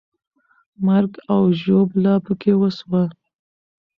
[0.85, 3.03] مرګ او ژوبله پکې وسوه.